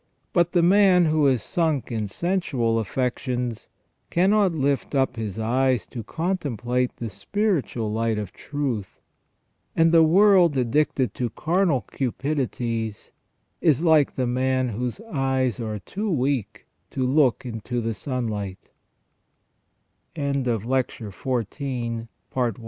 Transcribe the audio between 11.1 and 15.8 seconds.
to carnal cupidities is like the man whose eyes are